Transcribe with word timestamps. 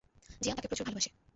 জিয়ান 0.41 0.55
তাকে 0.57 0.69
প্রচুর 0.69 0.85
ভালোবাসে। 0.87 1.09